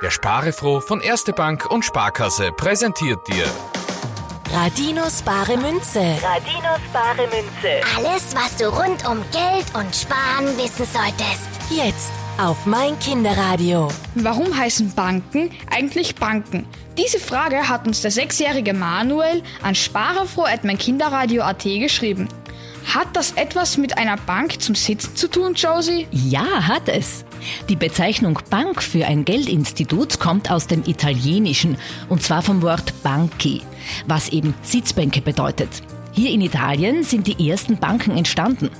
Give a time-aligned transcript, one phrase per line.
[0.00, 3.46] Der Sparefroh von Erste Bank und Sparkasse präsentiert dir
[4.52, 5.98] Radinos bare Münze.
[6.22, 7.80] Radinos bare Münze.
[7.96, 11.48] Alles, was du rund um Geld und Sparen wissen solltest.
[11.68, 13.88] Jetzt auf mein Kinderradio.
[14.14, 16.68] Warum heißen Banken eigentlich Banken?
[16.96, 22.28] Diese Frage hat uns der sechsjährige Manuel an sparerfroh.meinkinderradio.at geschrieben.
[22.84, 26.06] Hat das etwas mit einer Bank zum Sitzen zu tun, Josie?
[26.10, 27.24] Ja, hat es.
[27.68, 31.76] Die Bezeichnung Bank für ein Geldinstitut kommt aus dem Italienischen
[32.08, 33.62] und zwar vom Wort banchi,
[34.06, 35.68] was eben Sitzbänke bedeutet.
[36.12, 38.70] Hier in Italien sind die ersten Banken entstanden.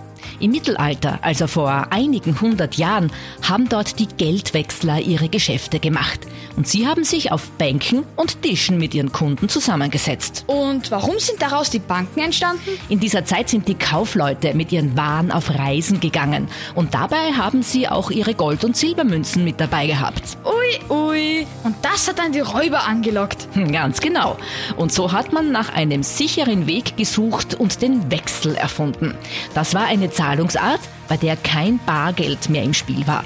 [0.40, 3.12] Im Mittelalter, also vor einigen hundert Jahren,
[3.42, 6.20] haben dort die Geldwechsler ihre Geschäfte gemacht.
[6.58, 10.42] Und sie haben sich auf Bänken und Tischen mit ihren Kunden zusammengesetzt.
[10.48, 12.72] Und warum sind daraus die Banken entstanden?
[12.88, 16.48] In dieser Zeit sind die Kaufleute mit ihren Waren auf Reisen gegangen.
[16.74, 20.36] Und dabei haben sie auch ihre Gold- und Silbermünzen mit dabei gehabt.
[20.44, 21.46] Ui, ui.
[21.62, 23.46] Und das hat dann die Räuber angelockt.
[23.52, 24.37] Hm, Ganz genau.
[24.76, 29.15] Und so hat man nach einem sicheren Weg gesucht und den Wechsel erfunden.
[29.54, 33.22] Das war eine Zahlungsart, bei der kein Bargeld mehr im Spiel war.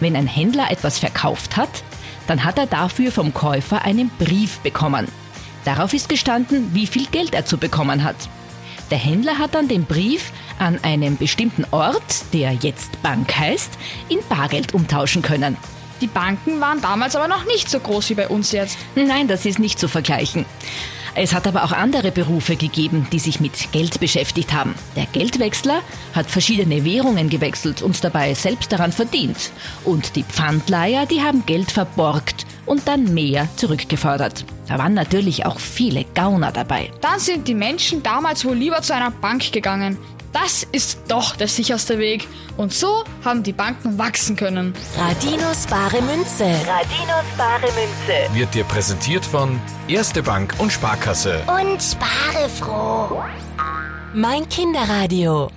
[0.00, 1.70] Wenn ein Händler etwas verkauft hat,
[2.26, 5.08] dann hat er dafür vom Käufer einen Brief bekommen.
[5.64, 8.16] Darauf ist gestanden, wie viel Geld er zu bekommen hat.
[8.90, 13.72] Der Händler hat dann den Brief an einem bestimmten Ort, der jetzt Bank heißt,
[14.08, 15.56] in Bargeld umtauschen können.
[16.00, 18.78] Die Banken waren damals aber noch nicht so groß wie bei uns jetzt.
[18.94, 20.44] Nein, das ist nicht zu vergleichen.
[21.16, 24.74] Es hat aber auch andere Berufe gegeben, die sich mit Geld beschäftigt haben.
[24.96, 25.80] Der Geldwechsler
[26.12, 29.52] hat verschiedene Währungen gewechselt und dabei selbst daran verdient.
[29.84, 34.44] Und die Pfandleiher, die haben Geld verborgt und dann mehr zurückgefordert.
[34.66, 36.90] Da waren natürlich auch viele Gauner dabei.
[37.00, 39.98] Dann sind die Menschen damals wohl lieber zu einer Bank gegangen.
[40.34, 42.26] Das ist doch der sicherste Weg.
[42.56, 44.74] Und so haben die Banken wachsen können.
[44.98, 46.44] Radinos bare Münze.
[46.44, 48.34] Radinos bare Münze.
[48.34, 51.40] wird dir präsentiert von Erste Bank und Sparkasse.
[51.46, 53.22] Und spare froh.
[54.12, 55.50] Mein Kinderradio.